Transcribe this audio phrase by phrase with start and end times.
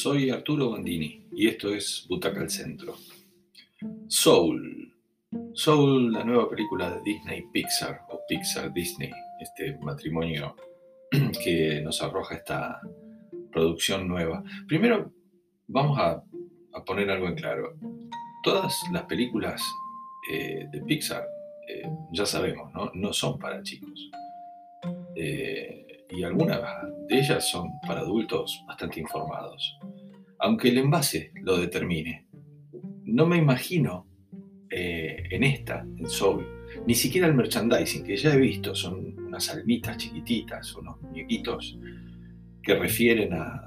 [0.00, 2.94] Soy Arturo Bandini y esto es Butaca al Centro.
[4.06, 4.94] Soul.
[5.54, 10.54] Soul, la nueva película de Disney Pixar o Pixar Disney, este matrimonio
[11.42, 12.80] que nos arroja esta
[13.50, 14.44] producción nueva.
[14.68, 15.12] Primero,
[15.66, 16.22] vamos a,
[16.86, 17.74] poner algo en claro.
[18.44, 19.60] Todas las películas
[20.32, 21.26] eh, de Pixar,
[21.68, 23.12] eh, ya sabemos, ¿no?
[23.12, 24.08] son para chicos.
[25.16, 26.60] Eh, y algunas
[27.08, 29.78] de ellas son para adultos bastante informados.
[30.38, 32.26] Aunque el envase lo determine.
[33.04, 34.06] No me imagino
[34.70, 36.46] eh, en esta, en Soul,
[36.86, 41.78] ni siquiera el merchandising que ya he visto, son unas almitas chiquititas, unos muñequitos
[42.62, 43.64] que refieren a,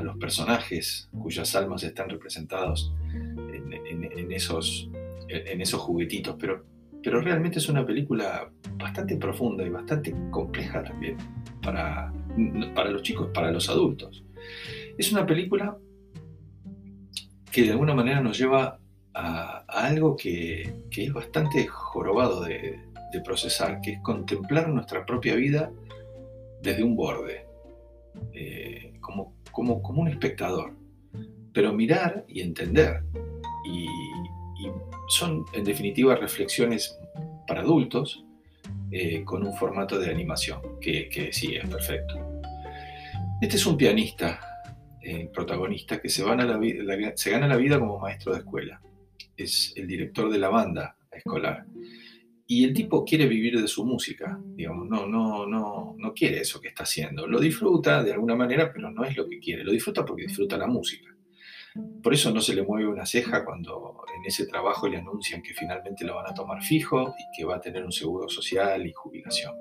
[0.00, 4.88] los personajes cuyas almas están representados en, esos,
[5.28, 6.64] en esos juguetitos, pero
[7.02, 11.16] pero realmente es una película bastante profunda y bastante compleja también
[11.62, 12.12] para,
[12.74, 14.24] para los chicos, para los adultos.
[14.98, 15.76] Es una película
[17.50, 18.78] que de alguna manera nos lleva
[19.14, 22.80] a, algo que, es bastante jorobado de,
[23.24, 25.72] procesar, que es contemplar nuestra propia vida
[26.62, 27.44] desde un borde,
[28.32, 30.74] eh, como, como, como un espectador,
[31.52, 33.02] pero mirar y entender
[33.64, 33.88] y
[35.08, 36.98] son en definitiva reflexiones
[37.46, 38.24] para adultos
[38.92, 42.14] eh, con un formato de animación que, que, sí es perfecto.
[43.40, 44.40] Este es un pianista,
[45.00, 46.58] el protagonista, que se, van a la,
[47.14, 48.80] se gana la vida como maestro de escuela.
[49.36, 51.64] Es el director de la banda escolar.
[52.46, 56.60] Y el tipo quiere vivir de su música, digamos, no, no, no, no quiere eso
[56.60, 57.28] que está haciendo.
[57.28, 59.62] Lo disfruta de alguna manera, pero no es lo que quiere.
[59.62, 61.14] Lo disfruta porque disfruta la música.
[62.02, 65.54] Por eso no se le mueve una ceja cuando en ese trabajo le anuncian que
[65.54, 68.92] finalmente lo van a tomar fijo y que va a tener un seguro social y
[68.92, 69.54] jubilación.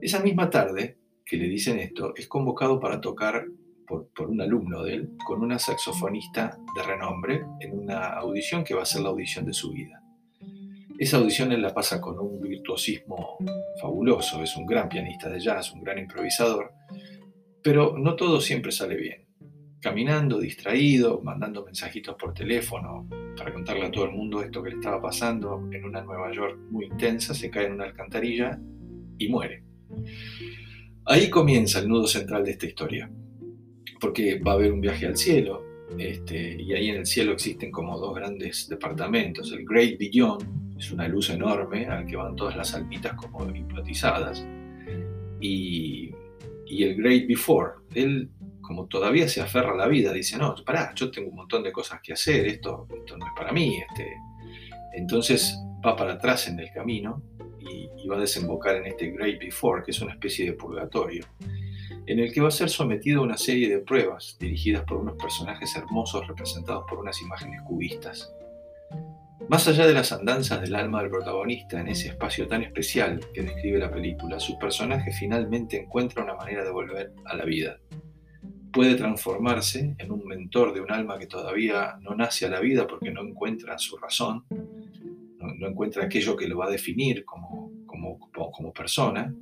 [0.00, 3.46] Esa misma tarde que le dicen esto, es convocado para tocar
[3.86, 8.82] por, un alumno de él con una saxofonista de renombre en una audición que va
[8.82, 10.02] a ser la audición de su vida.
[10.98, 13.38] Esa audición él la pasa con un virtuosismo
[13.80, 16.72] fabuloso, es un gran pianista de jazz, un gran improvisador,
[17.62, 19.23] pero no todo siempre sale bien
[19.84, 23.06] caminando, distraído, mandando mensajitos por teléfono
[23.36, 26.58] para contarle a todo el mundo esto que le estaba pasando en una Nueva York
[26.70, 28.58] muy intensa, se cae en una alcantarilla
[29.18, 29.62] y muere.
[31.04, 33.10] Ahí comienza el nudo central de esta historia,
[34.00, 35.62] porque va a haber un viaje al cielo,
[35.98, 39.52] este, y ahí en el cielo existen como dos grandes departamentos.
[39.52, 44.46] El Great Beyond es una luz enorme al que van todas las almitas como hipnotizadas,
[45.42, 46.10] y,
[46.64, 48.30] y el Great Before, él
[48.66, 51.72] como todavía se aferra a la vida, dice, no, pará, yo tengo un montón de
[51.72, 53.78] cosas que hacer, esto, esto no es para mí.
[53.88, 54.16] Este.
[54.94, 57.22] Entonces va para atrás en el camino
[57.60, 61.24] y, va a desembocar en este Great Before, que es una especie de purgatorio,
[62.06, 65.16] en el que va a ser sometido a una serie de pruebas dirigidas por unos
[65.16, 68.30] personajes hermosos representados por unas imágenes cubistas.
[69.48, 73.42] Más allá de las andanzas del alma del protagonista en ese espacio tan especial que
[73.42, 77.78] describe la película, su personaje finalmente encuentra una manera de volver a la vida
[78.74, 82.86] puede transformarse en un mentor de un alma que todavía no nace a la vida
[82.86, 84.44] porque no encuentra su razón,
[85.38, 88.18] no, encuentra aquello que lo va a definir como, como,
[88.50, 89.32] como persona,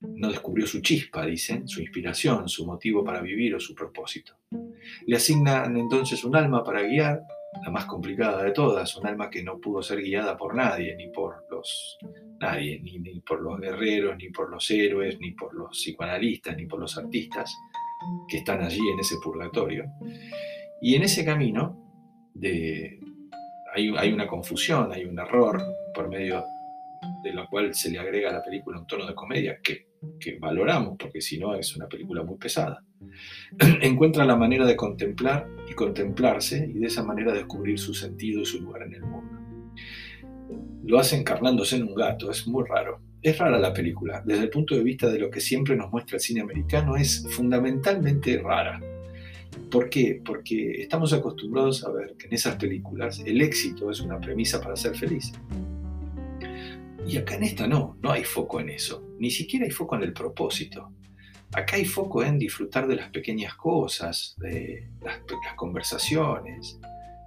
[0.00, 4.36] no descubrió su chispa, dicen, su inspiración, su motivo para vivir o su propósito.
[5.06, 7.20] Le asignan entonces un alma para guiar,
[7.62, 11.08] la más complicada de todas, un alma que no pudo ser guiada por nadie, ni
[11.08, 11.98] por los
[12.40, 16.66] nadie, ni, ni por los guerreros, ni por los héroes, ni por los psicoanalistas, ni
[16.66, 17.54] por los artistas,
[18.28, 19.84] que están allí en ese purgatorio.
[20.80, 21.84] Y en ese camino
[23.74, 25.62] hay, una confusión, hay un error
[25.94, 26.44] por medio
[27.22, 29.88] de lo cual se le agrega a la película un tono de comedia que,
[30.20, 32.82] que valoramos, porque si no es una película muy pesada.
[33.80, 38.46] Encuentra la manera de contemplar y contemplarse y de esa manera descubrir su sentido y
[38.46, 39.40] su lugar en el mundo.
[40.84, 43.00] Lo hace encarnándose en un gato, es muy raro.
[43.24, 46.16] Es rara la película, desde el punto de vista de lo que siempre nos muestra
[46.16, 48.78] el cine americano, es fundamentalmente rara.
[49.70, 50.20] ¿Por qué?
[50.22, 54.76] Porque estamos acostumbrados a ver que en esas películas el éxito es una premisa para
[54.76, 55.32] ser feliz.
[57.08, 60.02] Y acá en esta no, no hay foco en eso, ni siquiera hay foco en
[60.02, 60.92] el propósito.
[61.54, 66.78] Acá hay foco en disfrutar de las pequeñas cosas, de las, las conversaciones,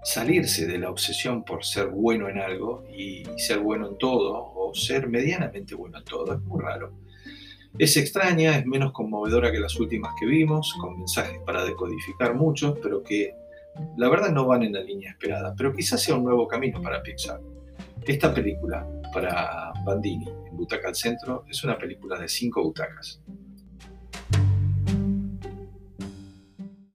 [0.03, 5.07] salirse de la obsesión por ser bueno en algo y ser bueno en todo ser
[5.07, 6.33] medianamente bueno en todo.
[6.33, 6.93] Es muy raro.
[7.77, 12.77] Es extraña, es menos conmovedora que las últimas que vimos, con mensajes para decodificar muchos,
[12.81, 13.33] pero que
[13.97, 15.53] la verdad no van en la línea esperada.
[15.55, 17.39] Pero quizás sea un nuevo camino para Pixar.
[18.05, 23.21] Esta película, para Bandini, en Butaca al Centro, es una película de cinco butacas.